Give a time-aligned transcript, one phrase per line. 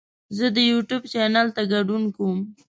[0.37, 2.39] زه د یوټیوب چینل ته ګډون کوم.